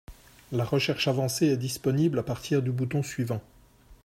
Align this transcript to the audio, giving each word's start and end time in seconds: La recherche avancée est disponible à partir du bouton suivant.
La 0.51 0.65
recherche 0.65 1.07
avancée 1.07 1.45
est 1.49 1.57
disponible 1.57 2.17
à 2.17 2.23
partir 2.23 2.63
du 2.63 2.71
bouton 2.71 3.03
suivant. 3.03 3.39